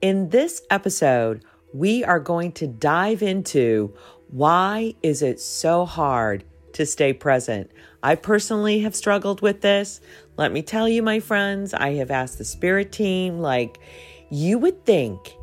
[0.00, 1.44] In this episode,
[1.74, 3.94] we are going to dive into
[4.28, 6.42] why is it so hard
[6.72, 7.70] to stay present?
[8.02, 10.00] I personally have struggled with this.
[10.38, 13.78] Let me tell you, my friends, I have asked the spirit team, like,
[14.30, 15.36] you would think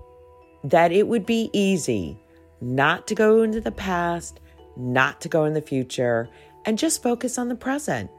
[0.63, 2.19] that it would be easy
[2.59, 4.39] not to go into the past,
[4.75, 6.29] not to go in the future,
[6.65, 8.09] and just focus on the present.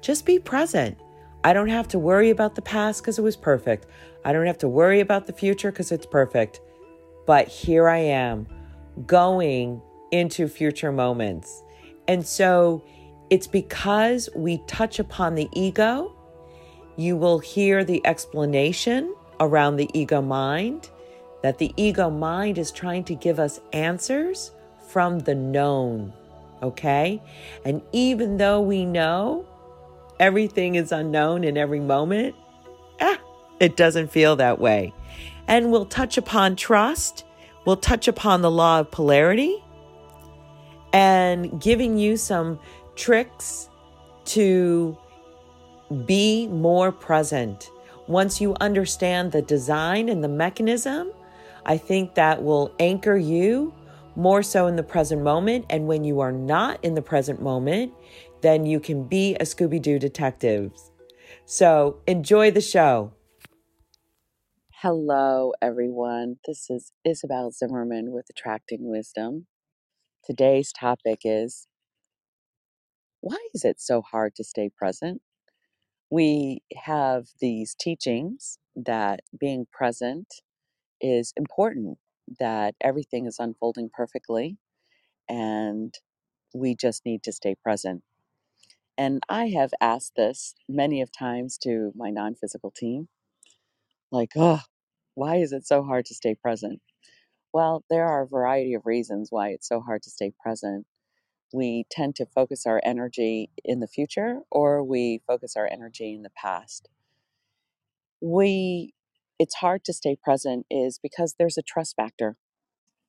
[0.00, 0.96] Just be present.
[1.44, 3.86] I don't have to worry about the past because it was perfect.
[4.24, 6.60] I don't have to worry about the future because it's perfect.
[7.26, 8.46] But here I am
[9.06, 9.80] going
[10.10, 11.62] into future moments.
[12.08, 12.82] And so
[13.30, 16.14] it's because we touch upon the ego.
[16.96, 20.90] You will hear the explanation around the ego mind
[21.42, 24.50] that the ego mind is trying to give us answers
[24.88, 26.12] from the known.
[26.62, 27.22] Okay?
[27.64, 29.46] And even though we know
[30.20, 32.34] everything is unknown in every moment,
[33.00, 33.18] ah,
[33.60, 34.92] it doesn't feel that way.
[35.46, 37.24] And we'll touch upon trust,
[37.64, 39.62] we'll touch upon the law of polarity,
[40.92, 42.58] and giving you some
[42.96, 43.68] tricks
[44.26, 44.96] to
[46.04, 47.70] be more present.
[48.06, 51.12] Once you understand the design and the mechanism,
[51.66, 53.74] I think that will anchor you
[54.16, 55.66] more so in the present moment.
[55.70, 57.92] And when you are not in the present moment,
[58.42, 60.72] then you can be a Scooby Doo detective.
[61.46, 63.12] So enjoy the show.
[64.82, 66.36] Hello, everyone.
[66.46, 69.46] This is Isabel Zimmerman with Attracting Wisdom.
[70.24, 71.66] Today's topic is
[73.20, 75.22] why is it so hard to stay present?
[76.10, 80.28] We have these teachings that being present
[81.00, 81.98] is important,
[82.38, 84.58] that everything is unfolding perfectly,
[85.28, 85.94] and
[86.54, 88.02] we just need to stay present.
[88.98, 93.08] And I have asked this many of times to my non-physical team,
[94.12, 94.62] like, oh,
[95.14, 96.80] why is it so hard to stay present?
[97.52, 100.86] Well, there are a variety of reasons why it's so hard to stay present.
[101.52, 106.22] We tend to focus our energy in the future or we focus our energy in
[106.22, 106.88] the past.
[108.20, 108.94] We
[109.38, 112.36] it's hard to stay present is because there's a trust factor.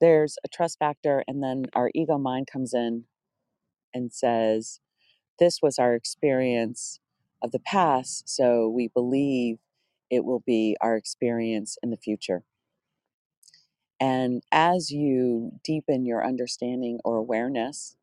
[0.01, 3.05] There's a trust factor and then our ego mind comes in
[3.93, 4.79] and says,
[5.39, 6.99] this was our experience
[7.41, 9.57] of the past, so we believe
[10.09, 12.43] it will be our experience in the future.
[13.99, 17.95] And as you deepen your understanding or awareness,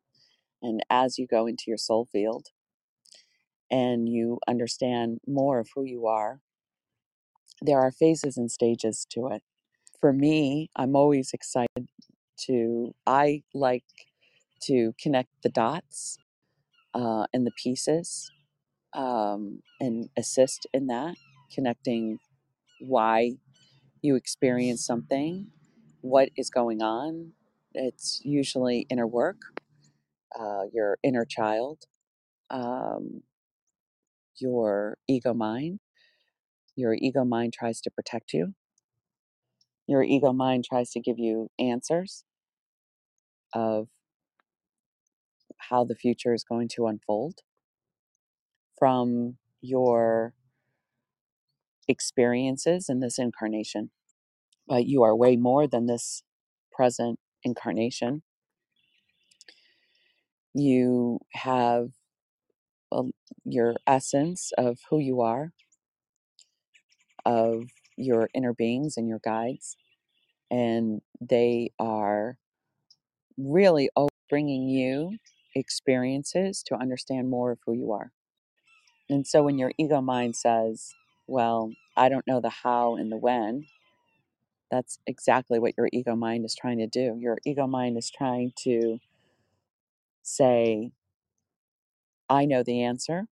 [0.61, 2.47] and as you go into your soul field
[3.69, 6.39] and you understand more of who you are,
[7.61, 9.43] there are phases and stages to it.
[9.99, 11.89] For me, I'm always excited
[12.45, 13.83] to, I like
[14.61, 16.17] to connect the dots
[16.97, 18.31] uh, and the pieces
[18.93, 21.15] um, and assist in that,
[21.53, 22.19] connecting
[22.81, 23.33] why
[24.01, 25.47] you experience something,
[26.01, 27.33] what is going on.
[27.73, 29.37] It's usually inner work,
[30.39, 31.83] uh, your inner child,
[32.49, 33.23] um,
[34.39, 35.79] your ego mind.
[36.75, 38.55] Your ego mind tries to protect you.
[39.87, 42.23] Your ego mind tries to give you answers
[43.53, 43.87] of
[45.69, 47.41] how the future is going to unfold
[48.77, 50.33] from your
[51.87, 53.91] experiences in this incarnation.
[54.67, 56.23] But you are way more than this
[56.71, 58.23] present incarnation.
[60.53, 61.89] You have
[62.91, 63.03] a,
[63.45, 65.51] your essence of who you are,
[67.25, 67.63] of
[67.97, 69.77] your inner beings and your guides,
[70.51, 72.37] and they are
[73.37, 73.89] really
[74.29, 75.17] bringing you
[75.55, 78.11] experiences to understand more of who you are.
[79.09, 80.93] And so when your ego mind says,
[81.27, 83.67] Well, I don't know the how and the when,
[84.71, 87.17] that's exactly what your ego mind is trying to do.
[87.19, 88.99] Your ego mind is trying to
[90.23, 90.91] say,
[92.29, 93.27] I know the answer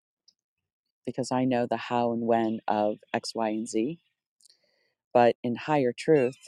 [1.06, 4.00] because I know the how and when of X, Y, and Z.
[5.14, 6.38] But in higher truth,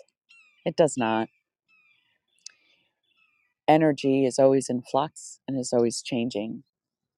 [0.67, 1.29] it does not.
[3.69, 6.65] Energy is always in flux and is always changing.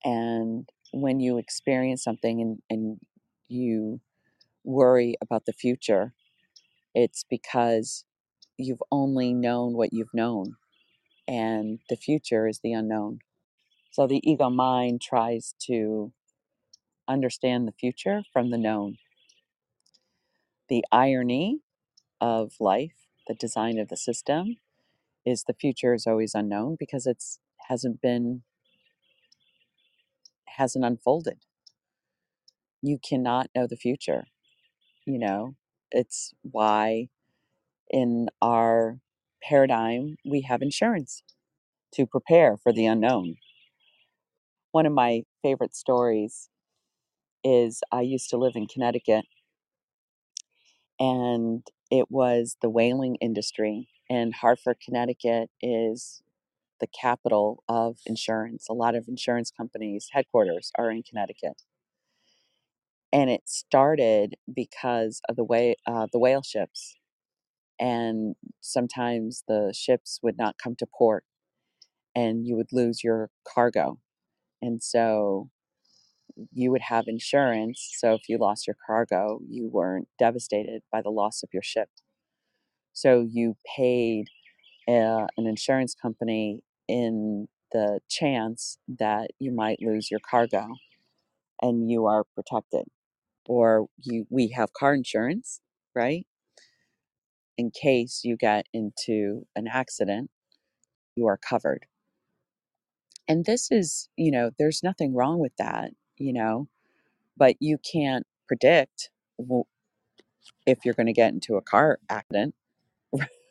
[0.05, 2.99] And when you experience something and, and
[3.49, 4.01] you
[4.65, 6.15] worry about the future,
[6.95, 8.05] it's because
[8.59, 10.57] you've only known what you've known,
[11.29, 13.21] and the future is the unknown.
[13.93, 16.13] So the ego mind tries to
[17.09, 18.97] understand the future from the known.
[20.69, 21.61] The irony
[22.21, 22.95] of life,
[23.29, 24.57] the design of the system,
[25.27, 28.43] is the future is always unknown because it's hasn't been
[30.57, 31.39] hasn't unfolded.
[32.83, 34.25] You cannot know the future.
[35.07, 35.55] You know,
[35.91, 37.09] it's why
[37.91, 38.99] in our
[39.43, 41.23] paradigm, we have insurance
[41.95, 43.37] to prepare for the unknown.
[44.73, 46.49] One of my favorite stories
[47.45, 49.25] is I used to live in Connecticut
[50.99, 53.89] and it was the whaling industry.
[54.11, 56.23] And Hartford, Connecticut is
[56.81, 58.67] the capital of insurance.
[58.71, 61.63] A lot of insurance companies' headquarters are in Connecticut.
[63.13, 66.97] And it started because of the way uh, the whale ships.
[67.81, 71.25] And sometimes the ships would not come to port
[72.17, 73.99] and you would lose your cargo.
[74.63, 75.51] And so
[76.53, 77.91] you would have insurance.
[77.99, 81.89] So if you lost your cargo, you weren't devastated by the loss of your ship.
[82.93, 84.29] So you paid
[84.89, 90.69] uh, an insurance company in the chance that you might lose your cargo
[91.63, 92.87] and you are protected.
[93.47, 95.61] Or you we have car insurance,
[95.95, 96.27] right?
[97.59, 100.31] In case you get into an accident,
[101.17, 101.87] you are covered.
[103.29, 106.69] And this is, you know, there's nothing wrong with that, you know,
[107.37, 109.11] but you can't predict
[110.67, 112.55] if you're going to get into a car accident,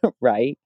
[0.22, 0.58] right?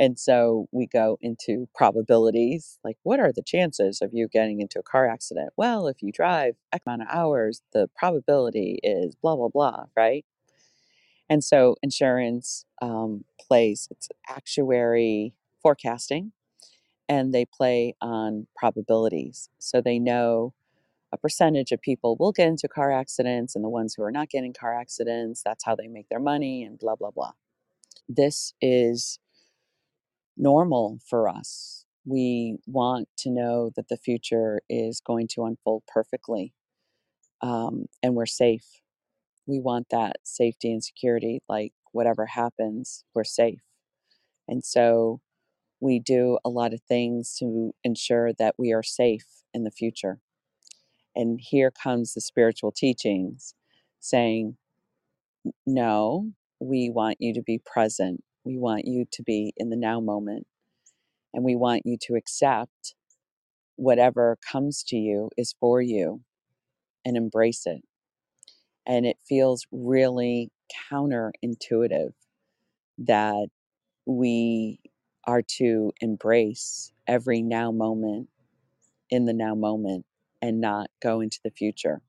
[0.00, 4.78] And so we go into probabilities like, what are the chances of you getting into
[4.78, 5.50] a car accident?
[5.56, 10.24] Well, if you drive X amount of hours, the probability is blah, blah, blah, right?
[11.28, 16.32] And so insurance um, plays its actuary forecasting
[17.08, 19.48] and they play on probabilities.
[19.58, 20.54] So they know
[21.12, 24.30] a percentage of people will get into car accidents and the ones who are not
[24.30, 27.32] getting car accidents, that's how they make their money and blah, blah, blah.
[28.08, 29.18] This is
[30.36, 31.84] normal for us.
[32.06, 36.54] We want to know that the future is going to unfold perfectly
[37.42, 38.80] um, and we're safe.
[39.46, 43.60] We want that safety and security, like whatever happens, we're safe.
[44.46, 45.20] And so
[45.80, 50.20] we do a lot of things to ensure that we are safe in the future.
[51.16, 53.54] And here comes the spiritual teachings
[54.00, 54.56] saying,
[55.66, 58.22] no, we want you to be present.
[58.44, 60.46] We want you to be in the now moment.
[61.34, 62.94] And we want you to accept
[63.76, 66.22] whatever comes to you is for you
[67.04, 67.82] and embrace it.
[68.86, 70.50] And it feels really
[70.90, 72.12] counterintuitive
[72.98, 73.48] that
[74.06, 74.80] we
[75.24, 78.28] are to embrace every now moment
[79.10, 80.06] in the now moment
[80.40, 82.00] and not go into the future.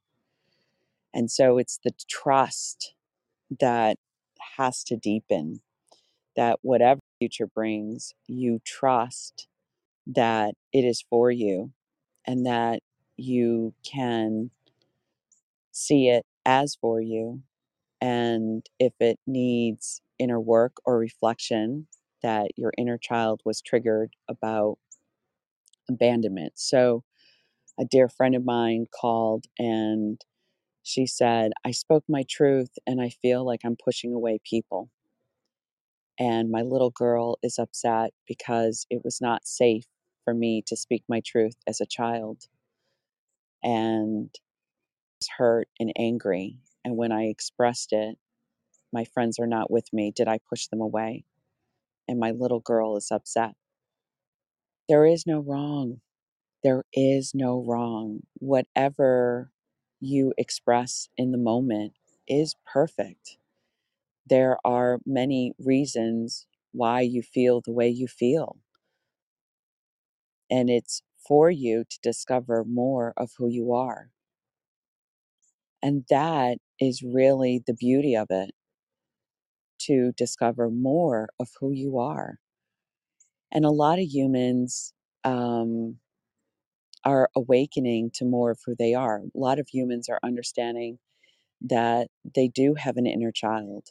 [1.13, 2.93] And so it's the trust
[3.59, 3.97] that
[4.57, 5.61] has to deepen
[6.35, 9.47] that whatever future brings, you trust
[10.07, 11.71] that it is for you
[12.25, 12.81] and that
[13.17, 14.51] you can
[15.71, 17.41] see it as for you.
[18.01, 21.87] And if it needs inner work or reflection,
[22.21, 24.77] that your inner child was triggered about
[25.89, 26.53] abandonment.
[26.55, 27.03] So,
[27.79, 30.23] a dear friend of mine called and
[30.89, 34.89] she said, I spoke my truth and I feel like I'm pushing away people.
[36.19, 39.85] And my little girl is upset because it was not safe
[40.25, 42.45] for me to speak my truth as a child.
[43.63, 44.29] And
[45.37, 46.57] hurt and angry.
[46.83, 48.17] And when I expressed it,
[48.91, 50.11] my friends are not with me.
[50.15, 51.23] Did I push them away?
[52.07, 53.51] And my little girl is upset.
[54.87, 56.01] There is no wrong.
[56.63, 58.21] There is no wrong.
[58.39, 59.51] Whatever
[59.99, 61.93] you express in the moment
[62.27, 63.37] is perfect.
[64.25, 68.57] There are many reasons why you feel the way you feel.
[70.49, 74.11] And it's for you to discover more of who you are.
[75.81, 78.51] And that is really the beauty of it
[79.79, 82.39] to discover more of who you are.
[83.51, 85.99] And a lot of humans um,
[87.05, 89.19] are awakening to more of who they are.
[89.19, 90.99] A lot of humans are understanding
[91.61, 93.87] that they do have an inner child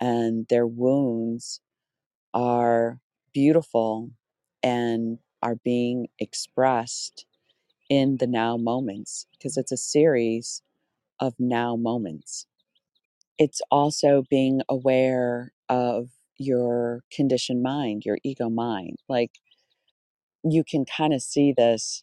[0.00, 1.60] and their wounds
[2.32, 3.00] are
[3.32, 4.10] beautiful
[4.62, 7.26] and are being expressed
[7.88, 10.62] in the now moments because it's a series
[11.20, 12.46] of now moments.
[13.38, 18.98] It's also being aware of your conditioned mind, your ego mind.
[19.08, 19.32] Like
[20.44, 22.02] you can kind of see this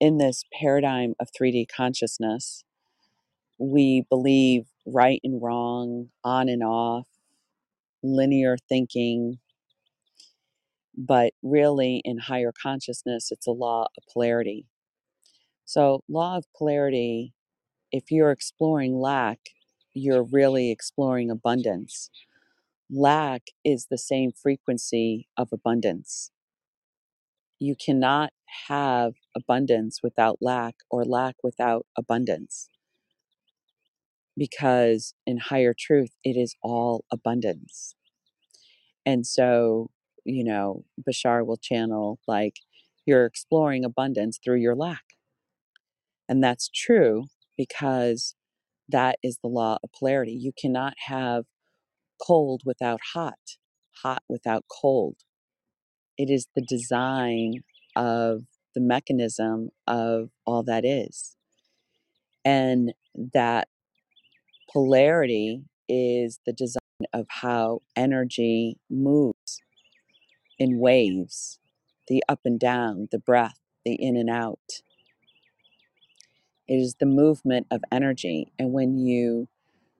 [0.00, 2.64] in this paradigm of 3D consciousness.
[3.58, 7.06] We believe right and wrong, on and off,
[8.02, 9.38] linear thinking,
[10.96, 14.66] but really in higher consciousness, it's a law of polarity.
[15.66, 17.34] So, law of polarity,
[17.92, 19.40] if you're exploring lack,
[19.94, 22.10] you're really exploring abundance.
[22.90, 26.30] lack is the same frequency of abundance.
[27.60, 28.32] You cannot
[28.68, 32.68] have abundance without lack or lack without abundance
[34.36, 37.94] because in higher truth, it is all abundance.
[39.06, 39.90] And so,
[40.24, 42.56] you know, Bashar will channel like
[43.06, 45.04] you're exploring abundance through your lack.
[46.28, 48.34] And that's true because
[48.88, 50.32] that is the law of polarity.
[50.32, 51.44] You cannot have
[52.22, 53.38] cold without hot,
[54.02, 55.16] hot without cold.
[56.18, 57.54] It is the design
[57.96, 58.42] of
[58.74, 61.36] the mechanism of all that is.
[62.44, 62.94] And
[63.34, 63.68] that
[64.72, 66.80] polarity is the design
[67.12, 69.60] of how energy moves
[70.58, 71.58] in waves
[72.10, 74.82] the up and down, the breath, the in and out.
[76.66, 78.52] It is the movement of energy.
[78.58, 79.48] And when you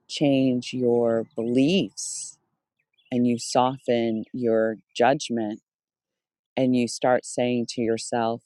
[0.09, 2.37] change your beliefs
[3.11, 5.61] and you soften your judgment
[6.57, 8.41] and you start saying to yourself,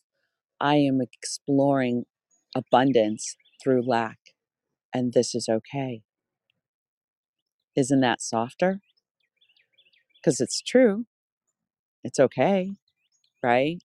[0.59, 2.05] I am exploring
[2.55, 4.19] abundance through lack,
[4.93, 6.01] and this is okay.
[7.75, 8.79] Isn't that softer?
[10.15, 11.05] Because it's true.
[12.03, 12.71] It's okay,
[13.43, 13.79] right?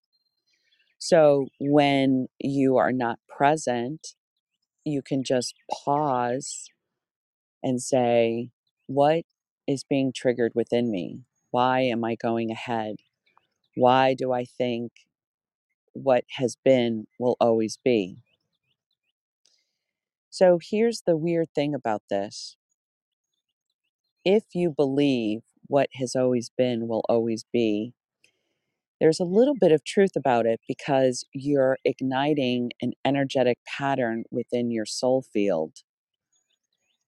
[0.98, 4.08] So when you are not present,
[4.84, 6.68] you can just pause
[7.62, 8.50] and say,
[8.86, 9.24] What
[9.66, 11.24] is being triggered within me?
[11.50, 12.96] Why am I going ahead?
[13.76, 14.92] Why do I think
[15.92, 18.22] what has been will always be?
[20.30, 22.56] So here's the weird thing about this
[24.24, 27.94] if you believe what has always been will always be,
[29.00, 34.70] there's a little bit of truth about it because you're igniting an energetic pattern within
[34.70, 35.76] your soul field.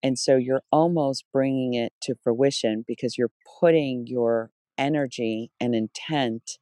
[0.03, 6.59] And so you're almost bringing it to fruition because you're putting your energy and intent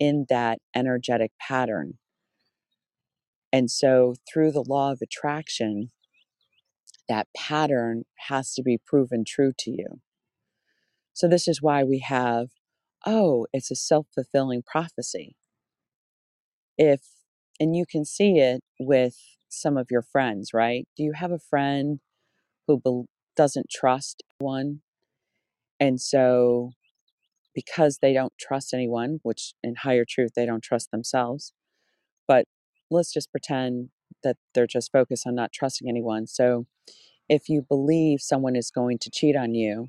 [0.00, 1.94] in that energetic pattern.
[3.52, 5.90] And so through the law of attraction,
[7.08, 10.00] that pattern has to be proven true to you.
[11.12, 12.48] So, this is why we have,
[13.06, 15.36] oh, it's a self fulfilling prophecy.
[16.76, 17.02] If,
[17.60, 19.16] and you can see it with
[19.48, 20.88] some of your friends, right?
[20.96, 22.00] Do you have a friend
[22.66, 24.80] who be- doesn't trust one?
[25.78, 26.72] And so,
[27.54, 31.52] because they don't trust anyone, which in higher truth, they don't trust themselves,
[32.28, 32.46] but
[32.90, 33.90] let's just pretend
[34.22, 36.26] that they're just focused on not trusting anyone.
[36.26, 36.66] So,
[37.28, 39.88] if you believe someone is going to cheat on you,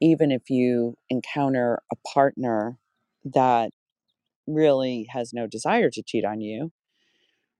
[0.00, 2.78] even if you encounter a partner
[3.24, 3.70] that
[4.46, 6.72] really has no desire to cheat on you,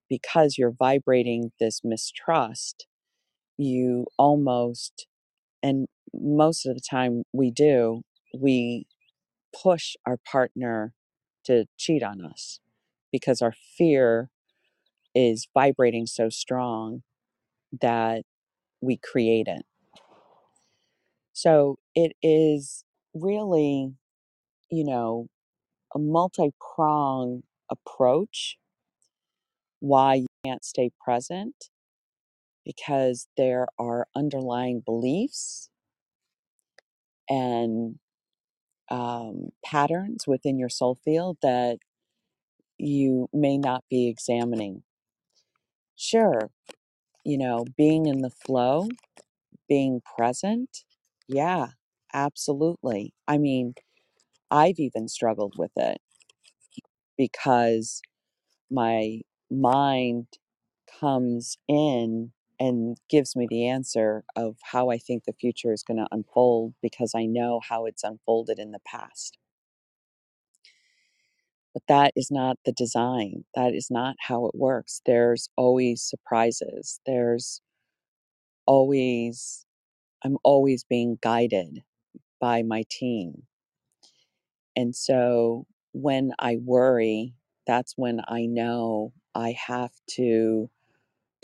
[0.09, 2.87] because you're vibrating this mistrust,
[3.59, 5.07] you almost,
[5.62, 8.03] and most of the time we do,
[8.38, 8.87] we
[9.62, 10.94] push our partner
[11.44, 12.60] to cheat on us
[13.12, 14.30] because our fear
[15.14, 17.02] is vibrating so strong
[17.80, 18.22] that
[18.80, 19.64] we create it.
[21.32, 22.84] So it is
[23.14, 23.94] really,
[24.70, 25.28] you know,
[25.94, 28.58] a multi pronged approach
[29.80, 31.54] why you can't stay present
[32.64, 35.70] because there are underlying beliefs
[37.28, 37.98] and
[38.90, 41.78] um, patterns within your soul field that
[42.78, 44.83] you may not be examining.
[45.97, 46.50] Sure,
[47.25, 48.88] you know, being in the flow,
[49.69, 50.85] being present,
[51.28, 51.69] yeah,
[52.14, 53.14] absolutely.
[53.28, 53.75] I mean,
[54.50, 56.00] I've even struggled with it
[57.16, 58.00] because
[58.71, 60.26] my mind
[61.00, 65.98] comes in and gives me the answer of how I think the future is going
[65.98, 69.38] to unfold because I know how it's unfolded in the past.
[71.75, 73.44] But that is not the design.
[73.54, 75.02] That is not how it works.
[75.06, 77.00] There's always surprises.
[77.06, 77.60] There's
[78.66, 79.66] always,
[80.25, 81.82] I'm always being guided
[82.40, 83.44] by my team.
[84.76, 87.34] And so when I worry,
[87.66, 90.70] that's when I know I have to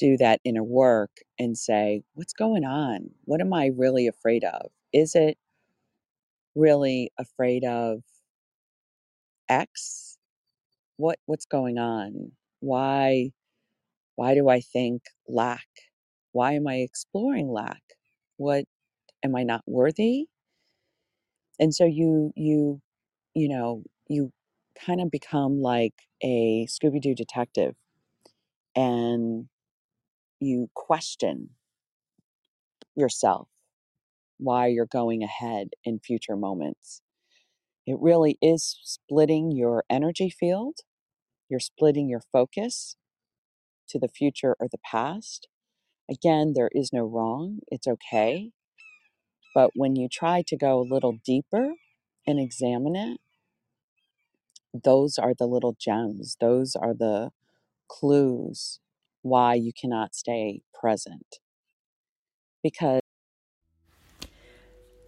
[0.03, 3.11] do that inner work and say, what's going on?
[3.27, 4.73] What am I really afraid of?
[4.93, 5.39] Is it
[6.57, 8.03] really afraid of
[9.49, 10.19] X?
[10.99, 12.33] What what's going on?
[12.61, 13.33] Why
[14.17, 15.67] why do I think lack?
[16.33, 17.83] Why am I exploring lack?
[18.39, 18.65] What
[19.25, 20.27] am I not worthy?
[21.61, 22.81] And so you you
[23.35, 24.33] you know, you
[24.87, 27.75] kind of become like a Scooby Doo detective
[28.77, 29.49] and
[30.43, 31.51] you question
[32.97, 33.49] yourself
[34.39, 37.03] why you're going ahead in future moments.
[37.87, 40.79] It really is splitting your energy field,
[41.51, 42.97] you're splitting your focus
[43.89, 45.49] to the future or the past.
[46.11, 48.51] Again, there is no wrong, it's okay.
[49.55, 51.73] But when you try to go a little deeper
[52.27, 53.19] and examine it,
[54.85, 57.31] those are the little gems, those are the
[57.89, 58.81] clues
[59.23, 61.39] why you cannot stay present.
[62.63, 63.01] Because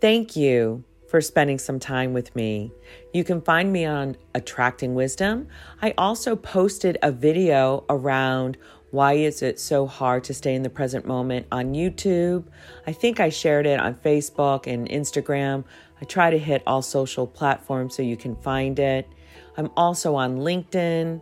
[0.01, 2.73] Thank you for spending some time with me.
[3.13, 5.49] You can find me on Attracting Wisdom.
[5.81, 8.59] I also posted a video around
[8.91, 12.45] why is it so hard to stay in the present moment on YouTube.
[12.87, 15.65] I think I shared it on Facebook and Instagram.
[16.01, 19.09] I try to hit all social platforms so you can find it.
[19.57, 21.21] I'm also on LinkedIn.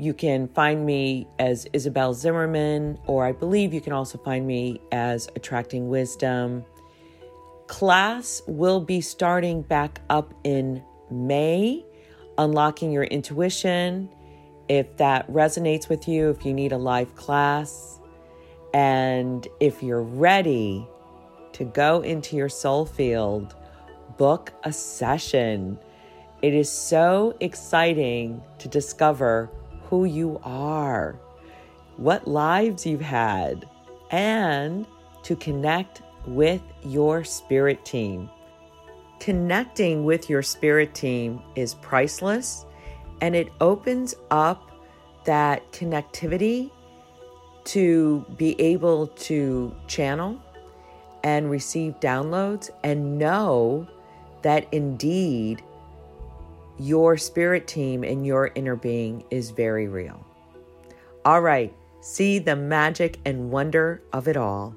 [0.00, 4.80] You can find me as Isabel Zimmerman, or I believe you can also find me
[4.92, 6.64] as Attracting Wisdom.
[7.66, 11.84] Class will be starting back up in May,
[12.38, 14.08] Unlocking Your Intuition.
[14.70, 18.00] If that resonates with you, if you need a live class,
[18.72, 20.88] and if you're ready
[21.52, 23.54] to go into your soul field,
[24.16, 25.78] book a session.
[26.40, 29.50] It is so exciting to discover
[29.90, 31.18] who you are,
[31.96, 33.68] what lives you've had,
[34.12, 34.86] and
[35.24, 38.30] to connect with your spirit team.
[39.18, 42.64] Connecting with your spirit team is priceless
[43.20, 44.70] and it opens up
[45.24, 46.70] that connectivity
[47.64, 50.40] to be able to channel
[51.22, 53.86] and receive downloads and know
[54.42, 55.62] that indeed
[56.80, 60.24] your spirit team and your inner being is very real.
[61.24, 64.74] All right, see the magic and wonder of it all.